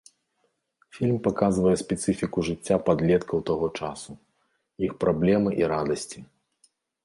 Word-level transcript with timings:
Фільм 0.95 1.19
паказвае 1.27 1.73
спецыфіку 1.81 2.39
жыцця 2.49 2.77
падлеткаў 2.89 3.45
таго 3.53 3.67
часу, 3.79 4.11
іх 4.89 4.99
праблемы 5.07 5.49
і 5.65 5.73
радасці. 5.77 6.19